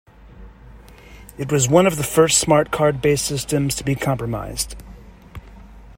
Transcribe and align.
It 1.37 1.51
was 1.51 1.69
one 1.69 1.85
of 1.85 1.97
the 1.97 2.03
first 2.03 2.39
smart 2.39 2.71
card 2.71 3.03
based 3.03 3.23
systems 3.23 3.75
to 3.75 3.83
be 3.83 3.93
compromised. 3.93 4.75